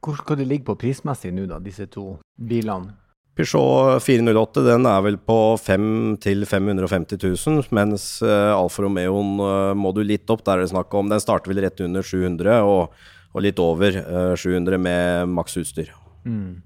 Hvor 0.00 0.16
skal 0.16 0.40
det 0.40 0.48
ligge 0.48 0.70
på 0.70 0.78
prismessig 0.80 1.34
nå, 1.36 1.44
da, 1.48 1.60
disse 1.60 1.84
to 1.92 2.14
bilene? 2.40 2.96
Peugeot 3.36 4.02
408 4.02 4.62
den 4.66 4.88
er 4.90 5.04
vel 5.04 5.16
på 5.22 5.36
5 5.60 6.16
til 6.20 6.42
550 6.48 7.20
000, 7.22 7.68
mens 7.76 8.08
uh, 8.24 8.56
Alfa 8.56 8.82
Romeoen 8.84 9.36
uh, 9.38 9.76
må 9.78 9.92
du 9.96 10.00
litt 10.04 10.28
opp. 10.32 10.42
Der 10.44 10.58
er 10.58 10.64
det 10.64 10.72
snakk 10.72 10.92
om 10.96 11.12
Den 11.12 11.22
starter 11.22 11.52
vel 11.52 11.62
rett 11.62 11.80
under 11.84 12.04
700, 12.04 12.58
og, 12.66 12.96
og 13.30 13.44
litt 13.44 13.60
over 13.62 13.94
uh, 14.00 14.34
700 14.38 14.80
med 14.82 15.30
maksutstyr. 15.36 15.92
Mm. 16.26 16.58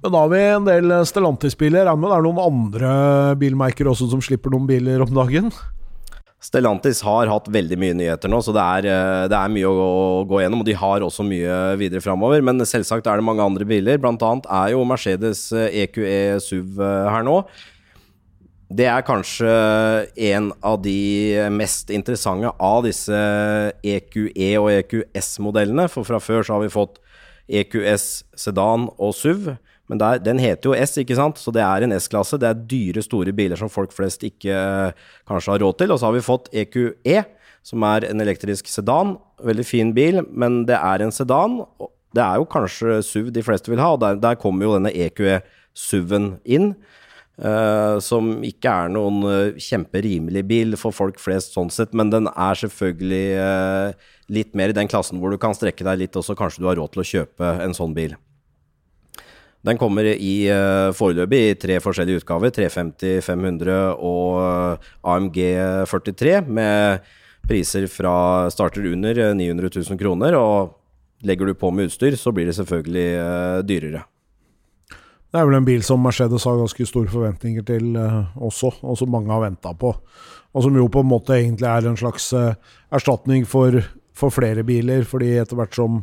Men 0.00 0.14
da 0.14 0.22
har 0.22 0.30
vi 0.32 0.40
en 0.46 0.68
del 0.68 0.94
Stellantis-biler. 1.04 1.84
Er 1.84 1.98
det 1.98 2.22
noen 2.24 2.40
andre 2.40 2.92
bilmerker 3.40 3.90
også 3.90 4.08
som 4.12 4.22
slipper 4.24 4.54
noen 4.54 4.68
biler 4.70 5.02
om 5.04 5.12
dagen? 5.12 5.52
Stellantis 6.40 7.02
har 7.04 7.28
hatt 7.28 7.50
veldig 7.52 7.76
mye 7.76 7.96
nyheter 7.98 8.30
nå, 8.32 8.38
så 8.40 8.54
det 8.56 8.62
er, 8.64 8.86
eh, 8.88 9.24
det 9.28 9.36
er 9.36 9.52
mye 9.52 9.68
å, 9.68 10.24
gå 10.28 10.40
gjennom. 10.40 10.62
Og 10.62 10.68
de 10.70 10.76
har 10.80 11.04
også 11.04 11.26
mye 11.26 11.58
videre 11.80 12.00
framover. 12.00 12.40
Men 12.40 12.64
selvsagt 12.64 13.06
er 13.06 13.20
det 13.20 13.26
mange 13.26 13.44
andre 13.44 13.66
biler. 13.68 14.00
Blant 14.00 14.24
annet 14.24 14.48
er 14.48 14.72
jo 14.72 14.86
Mercedes 14.88 15.50
EQE 15.52 16.06
eh, 16.06 16.32
e 16.32 16.40
SUV 16.40 16.80
eh, 16.80 17.10
her 17.12 17.26
nå. 17.28 17.42
Det 18.70 18.86
er 18.86 19.02
kanskje 19.02 19.50
en 20.30 20.52
av 20.62 20.76
de 20.84 21.48
mest 21.50 21.88
interessante 21.90 22.52
av 22.62 22.84
disse 22.86 23.16
EQE 23.82 24.28
e 24.30 24.50
og 24.60 24.68
EQS-modellene. 24.76 25.88
For 25.90 26.06
fra 26.06 26.20
før 26.22 26.46
så 26.46 26.54
har 26.54 26.62
vi 26.62 26.70
fått 26.70 27.00
EQS 27.50 28.04
sedan 28.38 28.86
og 28.94 29.16
SUV. 29.18 29.56
Men 29.90 29.98
der, 29.98 30.20
den 30.22 30.38
heter 30.38 30.70
jo 30.70 30.76
S, 30.78 30.94
ikke 31.02 31.18
sant? 31.18 31.40
så 31.42 31.50
det 31.50 31.64
er 31.66 31.82
en 31.82 31.96
S-klasse. 31.96 32.38
Det 32.38 32.46
er 32.46 32.62
dyre, 32.70 33.02
store 33.02 33.34
biler 33.34 33.58
som 33.58 33.72
folk 33.72 33.90
flest 33.90 34.22
ikke 34.28 34.54
eh, 34.54 35.08
kanskje 35.26 35.56
har 35.56 35.64
råd 35.64 35.80
til. 35.80 35.90
Og 35.90 35.98
så 35.98 36.06
har 36.06 36.14
vi 36.14 36.22
fått 36.28 36.46
EQE, 36.54 36.92
e, 37.02 37.24
som 37.66 37.82
er 37.90 38.06
en 38.06 38.22
elektrisk 38.22 38.70
sedan. 38.70 39.16
Veldig 39.42 39.66
fin 39.66 39.90
bil, 39.96 40.22
men 40.30 40.62
det 40.70 40.78
er 40.78 41.02
en 41.02 41.10
sedan. 41.10 41.64
Det 42.14 42.22
er 42.22 42.38
jo 42.38 42.46
kanskje 42.54 43.00
SUV 43.02 43.34
de 43.34 43.42
fleste 43.42 43.74
vil 43.74 43.82
ha, 43.82 43.90
og 43.96 44.04
der, 44.06 44.22
der 44.22 44.38
kommer 44.38 44.68
jo 44.68 44.78
denne 44.78 44.94
EQE 44.94 45.40
SUV-en 45.74 46.36
inn. 46.46 46.76
Uh, 47.40 47.96
som 48.04 48.42
ikke 48.44 48.68
er 48.68 48.90
noen 48.92 49.22
uh, 49.24 49.54
kjemperimelig 49.56 50.42
bil 50.44 50.76
for 50.76 50.92
folk 50.92 51.16
flest, 51.16 51.54
sånn 51.54 51.70
sett, 51.72 51.94
men 51.96 52.10
den 52.12 52.28
er 52.28 52.58
selvfølgelig 52.60 53.22
uh, 53.40 54.10
litt 54.28 54.52
mer 54.52 54.74
i 54.74 54.76
den 54.76 54.90
klassen 54.92 55.22
hvor 55.22 55.32
du 55.32 55.38
kan 55.40 55.56
strekke 55.56 55.86
deg 55.86 56.02
litt, 56.02 56.18
og 56.20 56.26
så 56.26 56.36
kanskje 56.36 56.60
du 56.60 56.68
har 56.68 56.76
råd 56.76 56.92
til 56.92 57.00
å 57.00 57.06
kjøpe 57.12 57.54
en 57.64 57.76
sånn 57.76 57.96
bil. 57.96 58.12
Den 59.64 59.80
kommer 59.80 60.06
i 60.08 60.34
foreløpig 60.96 61.40
i 61.44 61.56
tre 61.60 61.74
forskjellige 61.84 62.22
utgaver. 62.22 62.52
350, 62.56 63.18
500 63.26 63.74
og 64.08 64.86
AMG 65.04 65.36
43, 65.84 66.38
med 66.48 67.10
priser 67.44 67.84
fra 67.92 68.48
starter 68.52 68.88
under 68.88 69.20
900 69.36 69.68
eh, 69.68 69.82
000 69.90 70.00
kroner. 70.00 70.36
Og 70.40 71.28
legger 71.28 71.50
du 71.50 71.56
på 71.60 71.72
med 71.76 71.90
utstyr, 71.90 72.16
så 72.16 72.32
blir 72.32 72.48
det 72.48 72.56
selvfølgelig 72.56 73.10
dyrere. 73.68 74.06
Det 75.30 75.38
er 75.38 75.46
vel 75.46 75.60
en 75.60 75.68
bil 75.68 75.84
som 75.86 76.02
Mercedes 76.02 76.44
har 76.48 76.58
ganske 76.58 76.86
store 76.88 77.10
forventninger 77.12 77.62
til 77.66 77.94
uh, 77.94 78.32
også, 78.42 78.72
og 78.82 78.98
som 78.98 79.12
mange 79.14 79.30
har 79.30 79.44
venta 79.44 79.72
på. 79.78 79.94
Og 80.50 80.66
som 80.66 80.74
jo 80.74 80.88
på 80.90 81.04
en 81.04 81.10
måte 81.12 81.36
egentlig 81.36 81.68
er 81.70 81.86
en 81.86 81.98
slags 81.98 82.32
erstatning 82.90 83.44
for, 83.46 83.76
for 84.18 84.34
flere 84.34 84.64
biler, 84.66 85.04
fordi 85.06 85.36
etter 85.38 85.60
hvert 85.60 85.76
som 85.78 86.00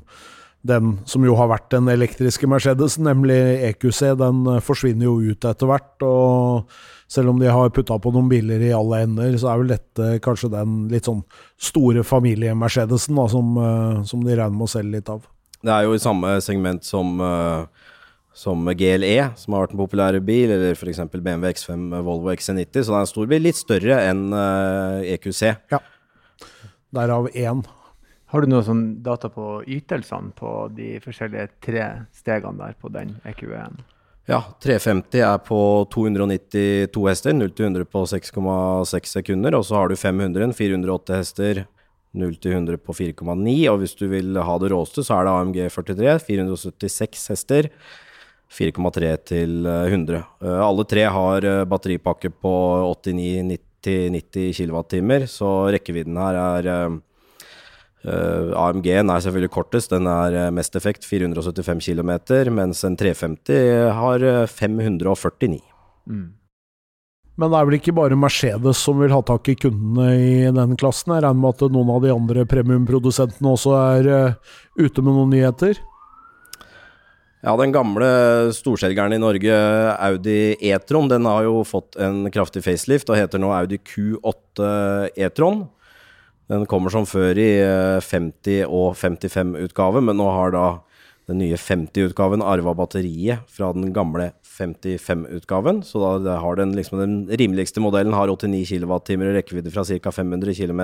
den 0.68 0.98
som 1.06 1.26
jo 1.26 1.36
har 1.38 1.50
vært 1.52 1.70
den 1.74 1.90
elektriske 1.92 2.48
Mercedesen, 2.50 3.08
nemlig 3.08 3.38
EQC, 3.70 4.02
den 4.20 4.44
eh, 4.52 4.62
forsvinner 4.64 5.08
jo 5.08 5.18
ut 5.32 5.48
etter 5.48 5.70
hvert. 5.70 6.06
og 6.06 6.72
Selv 7.12 7.32
om 7.32 7.42
de 7.42 7.50
har 7.52 7.74
putta 7.76 7.98
på 8.02 8.12
noen 8.16 8.30
biler 8.32 8.64
i 8.68 8.74
alle 8.76 9.04
ender, 9.06 9.38
så 9.40 9.52
er 9.52 9.62
vel 9.62 9.74
dette 9.76 10.10
kanskje 10.26 10.52
den 10.54 10.80
litt 10.92 11.08
sånn 11.10 11.24
store 11.70 12.04
familie-Mercedesen 12.08 13.22
som, 13.32 13.54
eh, 13.64 14.02
som, 14.10 14.24
de 14.26 14.34
regner 14.34 14.58
med 14.58 14.68
å 14.68 14.72
selge 14.72 14.98
litt 14.98 15.14
av. 15.14 15.28
Det 15.64 15.74
er 15.74 15.88
jo 15.88 15.96
i 15.98 16.02
samme 16.02 16.38
segment 16.44 16.86
som, 16.86 17.20
eh, 17.22 17.94
som 18.38 18.68
GLE, 18.78 19.16
som 19.40 19.56
har 19.56 19.66
vært 19.66 19.74
en 19.74 19.82
populær 19.82 20.20
bil, 20.22 20.52
eller 20.54 20.78
f.eks. 20.78 21.02
BMW 21.16 21.50
X5, 21.56 21.88
Volvo 22.06 22.30
XC90. 22.36 22.84
Så 22.84 22.94
det 22.94 23.00
er 23.00 23.02
en 23.02 23.10
stor 23.10 23.32
bil. 23.32 23.46
Litt 23.48 23.58
større 23.58 23.98
enn 24.06 24.28
EQC. 25.16 25.42
Ja. 25.74 25.82
Derav 26.94 27.32
én. 27.34 27.66
Har 28.28 28.44
du 28.44 28.52
noe 28.52 28.64
sånn 28.68 28.88
data 29.04 29.30
på 29.32 29.62
ytelsene 29.64 30.34
på 30.36 30.50
de 30.76 30.98
forskjellige 31.04 31.48
tre 31.64 31.86
stegene 32.16 32.60
der 32.60 32.76
på 32.80 32.92
den 32.92 33.16
EQE-en? 33.28 33.80
Ja, 34.28 34.42
350 34.60 35.22
er 35.24 35.38
på 35.40 35.60
292 35.94 37.06
hester, 37.08 37.36
0 37.38 37.54
til 37.56 37.70
100 37.70 37.88
på 37.88 38.02
6,6 38.12 39.14
sekunder. 39.16 39.56
Og 39.56 39.64
så 39.64 39.78
har 39.80 39.88
du 39.88 39.96
500, 39.96 40.52
408 40.58 41.22
hester, 41.22 41.62
0 42.18 42.36
til 42.44 42.58
100 42.58 42.82
på 42.84 42.98
4,9. 42.98 43.56
Og 43.72 43.80
hvis 43.80 43.96
du 43.96 44.10
vil 44.12 44.36
ha 44.36 44.58
det 44.60 44.74
råeste, 44.74 45.06
så 45.08 45.22
er 45.22 45.30
det 45.30 45.38
AMG 45.38 45.62
43, 45.72 46.18
476 46.28 47.24
hester. 47.32 47.72
4,3 48.48 49.10
til 49.28 49.68
100. 49.68 50.22
Eh, 50.42 50.62
alle 50.64 50.86
tre 50.88 51.04
har 51.12 51.46
eh, 51.46 51.66
batteripakke 51.68 52.32
på 52.32 52.54
89-90 53.04 54.56
kWt, 54.58 55.28
så 55.32 55.52
rekkevidden 55.76 56.24
her 56.24 56.42
er 56.46 56.74
eh, 56.76 57.04
Uh, 58.08 58.54
AMG-en 58.56 59.10
er 59.10 59.20
selvfølgelig 59.20 59.50
kortest, 59.52 59.92
den 59.92 60.06
er 60.08 60.54
mest 60.56 60.78
effekt, 60.78 61.04
475 61.04 61.82
km, 61.90 62.12
mens 62.56 62.84
en 62.88 62.96
350 62.96 63.90
har 63.98 64.24
uh, 64.24 64.46
549. 64.48 65.58
Mm. 66.06 66.30
Men 67.42 67.52
det 67.52 67.58
er 67.58 67.68
vel 67.68 67.78
ikke 67.80 67.96
bare 67.98 68.16
Mercedes 68.16 68.80
som 68.86 69.02
vil 69.02 69.12
ha 69.12 69.20
tak 69.26 69.50
i 69.52 69.58
kundene 69.60 70.08
i 70.14 70.46
den 70.46 70.78
klassen? 70.80 71.18
Jeg 71.18 71.26
regner 71.26 71.42
med 71.42 71.58
at 71.58 71.74
noen 71.74 71.92
av 71.98 72.06
de 72.06 72.14
andre 72.14 72.46
premiumprodusentene 72.48 73.52
også 73.58 73.76
er 73.82 74.10
ute 74.78 75.04
med 75.04 75.12
noen 75.12 75.34
nyheter? 75.34 75.82
Ja, 77.46 77.54
den 77.54 77.72
gamle 77.72 78.08
storselgeren 78.56 79.14
i 79.14 79.20
Norge, 79.22 79.54
Audi 80.02 80.56
E-tron, 80.72 81.10
den 81.12 81.28
har 81.30 81.46
jo 81.46 81.62
fått 81.68 81.94
en 82.02 82.26
kraftig 82.34 82.64
facelift 82.66 83.12
og 83.14 83.20
heter 83.20 83.42
nå 83.42 83.52
Audi 83.54 83.78
Q8 83.78 84.70
E-tron. 85.14 85.68
Den 86.50 86.66
kommer 86.66 86.90
som 86.90 87.06
før 87.06 87.38
i 87.38 87.52
50- 88.02 88.64
eh, 88.64 88.66
og 88.66 88.96
55-utgave, 88.98 90.02
men 90.02 90.18
nå 90.18 90.28
har 90.34 90.56
da 90.56 90.66
den 91.28 91.44
nye 91.44 91.60
50-utgaven 91.60 92.42
arva 92.42 92.74
batteriet 92.78 93.46
fra 93.52 93.70
den 93.76 93.92
gamle 93.94 94.32
55-utgaven. 94.58 95.84
Så 95.86 96.02
da 96.26 96.38
har 96.42 96.60
den, 96.60 96.76
liksom, 96.78 97.00
den 97.00 97.38
rimeligste 97.40 97.84
modellen 97.84 98.16
har 98.18 98.32
89 98.34 98.66
kWt 98.72 99.14
i 99.14 99.18
rekkevidde 99.38 99.74
fra 99.74 99.86
ca. 99.86 100.12
500 100.12 100.54
km, 100.58 100.84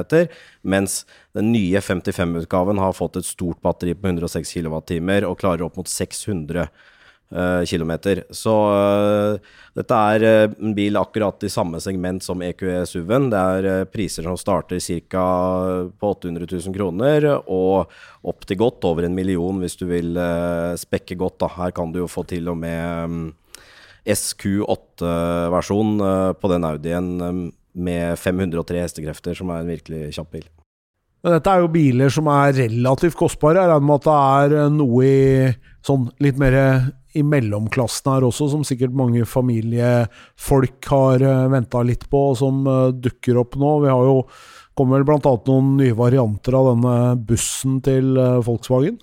mens 0.61 1.03
den 1.33 1.51
nye 1.51 1.81
55-utgaven 1.81 2.81
har 2.81 2.97
fått 2.97 3.21
et 3.21 3.29
stort 3.29 3.61
batteri 3.61 3.95
på 3.97 4.07
106 4.13 4.57
kWt 4.57 4.97
og 5.27 5.39
klarer 5.39 5.65
opp 5.65 5.79
mot 5.79 5.89
600 5.89 6.67
km 6.67 6.91
uh, 7.35 7.65
kilometer. 7.65 8.23
Så 8.29 8.53
uh, 8.53 9.53
dette 9.77 9.99
er 10.15 10.25
uh, 10.25 10.55
en 10.61 10.73
bil 10.77 10.97
akkurat 10.99 11.43
i 11.45 11.51
samme 11.51 11.81
segment 11.83 12.23
som 12.23 12.41
EQE 12.45 12.83
SUV-en. 12.89 13.29
Det 13.33 13.43
er 13.57 13.91
priser 13.91 14.27
som 14.27 14.37
starter 14.39 14.81
ca. 14.81 15.27
på 15.99 16.13
800 16.13 16.47
000 16.49 16.75
kroner, 16.75 17.29
og 17.43 17.91
opp 18.23 18.47
til 18.47 18.59
godt 18.61 18.85
over 18.89 19.07
en 19.07 19.15
million 19.15 19.61
hvis 19.61 19.77
du 19.79 19.87
vil 19.89 20.17
spekke 20.79 21.17
godt. 21.19 21.41
Da. 21.43 21.51
Her 21.57 21.73
kan 21.75 21.93
du 21.93 22.03
jo 22.03 22.11
få 22.11 22.25
til 22.27 22.49
og 22.51 22.59
med 22.59 23.09
um, 23.09 23.23
SQ8-versjon 24.05 25.93
på 26.39 26.51
den 26.51 26.65
Audien 26.67 27.13
um, 27.21 27.45
med 27.73 28.19
503 28.19 28.83
hestekrefter, 28.83 29.37
som 29.37 29.51
er 29.53 29.63
en 29.63 29.71
virkelig 29.71 30.13
kjapp 30.17 30.35
bil. 30.35 30.47
Men 31.23 31.37
dette 31.37 31.53
er 31.53 31.63
jo 31.63 31.71
biler 31.71 32.11
som 32.11 32.27
er 32.27 32.57
relativt 32.57 33.15
kostbare. 33.15 33.61
Jeg 33.63 33.71
regner 33.71 33.87
med 33.87 34.01
at 34.01 34.09
det 34.09 34.17
er 34.59 34.73
noe 34.75 35.05
i 35.07 35.53
sånn 35.83 36.09
litt 36.23 36.39
mer 36.39 36.57
i 37.15 37.23
mellomklassen 37.23 38.11
her 38.11 38.25
også, 38.27 38.49
som 38.51 38.65
sikkert 38.67 38.95
mange 38.97 39.23
familiefolk 39.29 40.89
har 40.89 41.23
eh, 41.23 41.45
venta 41.53 41.83
litt 41.85 42.03
på, 42.11 42.25
og 42.31 42.37
som 42.41 42.67
dukker 42.99 43.39
opp 43.39 43.55
nå. 43.61 43.71
Vi 43.85 43.91
har 43.93 44.09
jo 44.09 44.17
kommer 44.73 44.99
vel 44.99 45.07
bl.a. 45.07 45.33
noen 45.47 45.75
nye 45.77 45.95
varianter 45.95 46.57
av 46.57 46.71
denne 46.73 46.95
bussen 47.29 47.77
til 47.85 48.17
Volkswagen? 48.17 48.97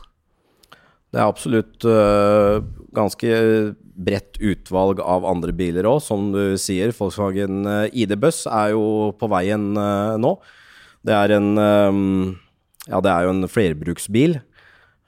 Det 1.11 1.19
er 1.19 1.27
absolutt 1.27 1.87
uh, 1.87 2.63
ganske 2.95 3.31
bredt 4.01 4.39
utvalg 4.41 5.03
av 5.03 5.27
andre 5.29 5.53
biler 5.57 5.89
òg, 5.91 5.99
som 6.05 6.31
du 6.33 6.57
sier. 6.61 6.95
Volkswagen 6.97 7.67
ID-buss 7.91 8.47
er 8.49 8.73
jo 8.73 9.11
på 9.19 9.29
veien 9.29 9.73
nå. 9.75 10.31
Det 11.05 11.17
er 11.17 11.35
en 11.37 11.51
um, 11.59 12.39
ja, 12.89 13.01
det 13.05 13.11
er 13.13 13.27
jo 13.27 13.35
en 13.35 13.51
flerbruksbil. 13.51 14.39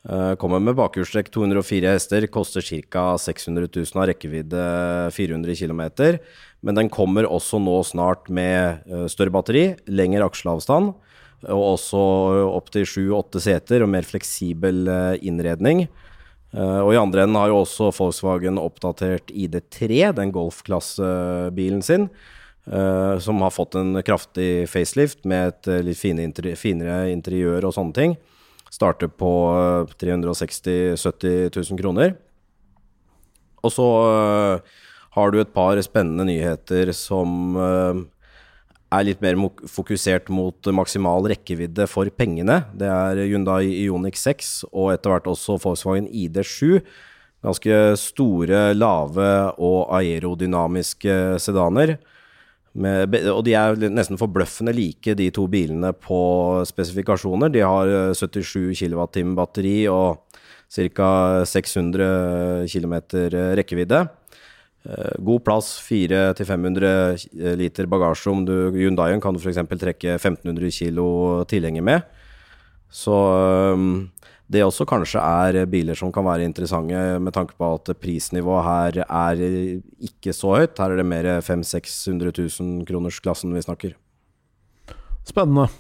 Uh, 0.03 0.35
kommer 0.35 0.59
med 0.59 0.75
bakhjulstrekk 0.75 1.31
204 1.31 1.93
hester, 1.95 2.27
koster 2.27 2.65
ca. 2.91 3.13
600 3.23 3.69
000 3.71 4.01
av 4.03 4.09
rekkevidde 4.11 4.65
400 5.15 5.57
km. 5.61 5.83
Men 6.63 6.79
den 6.79 6.91
kommer 6.93 7.29
også 7.29 7.61
nå 7.63 7.79
snart 7.87 8.29
med 8.31 8.83
uh, 8.91 9.07
større 9.11 9.35
batteri, 9.35 9.65
lengre 9.87 10.27
aksjeavstand, 10.27 10.93
og 11.51 11.63
også 11.75 12.01
opptil 12.53 12.87
7-8 12.87 13.43
seter 13.43 13.85
og 13.85 13.91
mer 13.93 14.07
fleksibel 14.07 14.87
uh, 14.89 15.15
innredning. 15.21 15.89
og 16.53 16.91
i 16.93 16.99
andre 17.01 17.23
enden 17.23 17.39
har 17.41 17.49
jo 17.49 17.63
også 17.63 17.87
Volkswagen 17.97 18.59
oppdatert 18.61 19.31
ID3, 19.33 20.13
den 20.13 20.33
golfklassebilen 20.35 21.81
sin. 21.83 22.11
som 23.19 23.41
har 23.41 23.51
fått 23.51 23.75
en 23.75 24.03
kraftig 24.05 24.69
facelift 24.69 25.25
med 25.25 25.49
et 25.49 25.71
litt 25.83 25.99
finere 25.99 27.09
interiør 27.11 27.65
og 27.65 27.73
sånne 27.73 27.97
ting. 27.97 28.17
Starter 28.71 29.09
på 29.09 29.33
360 29.97 30.93
000-70 30.93 31.57
000 31.73 31.81
kroner. 31.81 32.15
Og 33.65 33.73
så 33.73 33.89
har 35.17 35.33
du 35.33 35.41
et 35.41 35.55
par 35.57 35.81
spennende 35.85 36.29
nyheter 36.29 36.93
som 36.93 37.57
er 38.93 39.07
litt 39.07 39.23
mer 39.25 39.39
fokusert 39.71 40.29
mot 40.33 40.69
maksimal 40.75 41.25
rekkevidde 41.33 41.87
for 41.91 42.11
pengene. 42.15 42.63
Det 42.77 42.89
er 42.89 43.23
Hyundai 43.25 43.65
Ioniq 43.87 44.19
6 44.21 44.53
og 44.71 44.93
etter 44.95 45.15
hvert 45.15 45.31
også 45.31 45.59
Volkswagen 45.63 46.09
ID7. 46.09 46.83
Ganske 47.43 47.79
store, 47.99 48.69
lave 48.77 49.29
og 49.59 49.95
aerodynamiske 49.99 51.41
sedaner. 51.43 51.97
Med, 52.73 53.17
og 53.29 53.43
de 53.45 53.53
er 53.59 53.77
nesten 53.93 54.17
forbløffende 54.21 54.73
like, 54.73 55.17
de 55.19 55.29
to 55.35 55.45
bilene 55.51 55.91
på 55.93 56.21
spesifikasjoner. 56.69 57.53
De 57.53 57.61
har 57.61 57.91
øh, 57.91 58.15
77 58.17 58.79
kWt 58.81 59.19
batteri 59.37 59.77
og 59.93 60.23
ca. 60.73 61.45
600 61.45 62.69
km 62.73 62.95
rekkevidde. 63.59 64.07
Eh, 64.85 65.15
God 65.19 65.45
plass, 65.47 65.77
400-500 65.87 67.57
liter 67.57 67.87
bagasje. 67.87 68.31
Om 68.31 68.45
du, 68.47 68.57
Hyundaien 68.75 69.23
kan 69.23 69.35
du 69.35 69.41
f.eks. 69.43 69.61
trekke 69.79 70.17
1500 70.19 70.71
kg 70.71 71.47
tilhenger 71.51 71.87
med. 71.87 72.09
Så 72.93 73.15
øhm, 73.15 74.11
det 74.53 74.65
også 74.67 74.85
kanskje 74.89 75.23
er 75.23 75.65
biler 75.71 75.97
som 75.97 76.13
kan 76.13 76.27
være 76.27 76.45
interessante 76.45 76.99
med 77.23 77.33
tanke 77.33 77.57
på 77.57 77.71
at 77.73 77.95
prisnivået 78.03 78.67
her 78.67 78.99
er 79.07 79.45
ikke 80.03 80.35
så 80.37 80.59
høyt. 80.59 80.77
Her 80.77 80.93
er 80.93 81.01
det 81.01 81.09
mer 81.09 81.31
500 81.41 81.65
000-600 81.65 82.61
000 82.61 82.85
kroners 82.89 83.23
klassen 83.25 83.55
vi 83.55 83.65
snakker. 83.65 83.97
Spennende. 85.25 85.71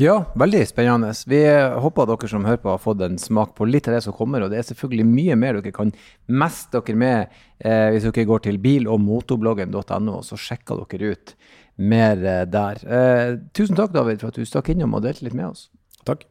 Ja, 0.00 0.16
veldig 0.34 0.64
spennende. 0.66 1.12
Vi 1.30 1.40
håper 1.84 2.08
dere 2.10 2.30
som 2.30 2.46
hører 2.48 2.62
på 2.62 2.72
har 2.72 2.82
fått 2.82 3.04
en 3.06 3.18
smak 3.22 3.54
på 3.58 3.68
litt 3.68 3.88
av 3.88 3.94
det 3.94 4.02
som 4.06 4.16
kommer, 4.16 4.42
og 4.42 4.50
det 4.50 4.58
er 4.58 4.66
selvfølgelig 4.70 5.06
mye 5.06 5.36
mer 5.38 5.60
dere 5.60 5.74
kan 5.76 5.92
meste 6.26 6.80
dere 6.80 6.98
med 6.98 7.36
eh, 7.58 7.90
hvis 7.94 8.08
dere 8.08 8.26
går 8.32 8.44
til 8.48 8.58
bil- 8.62 8.90
og 8.90 8.98
motorbloggen.no, 9.04 10.16
og 10.18 10.26
så 10.26 10.38
sjekker 10.40 10.82
dere 10.90 11.14
ut 11.14 11.34
mer 11.80 12.24
eh, 12.24 12.44
der. 12.50 12.82
Eh, 12.82 13.36
tusen 13.56 13.78
takk, 13.78 13.94
David, 13.94 14.22
for 14.22 14.34
at 14.34 14.40
du 14.40 14.48
stakk 14.48 14.72
innom 14.74 14.98
og 14.98 15.06
delte 15.06 15.28
litt 15.28 15.38
med 15.38 15.52
oss. 15.52 15.68
Takk. 16.08 16.26